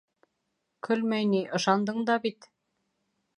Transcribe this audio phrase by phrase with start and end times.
[0.87, 2.49] —Көлмәй ни, ышандың да бит.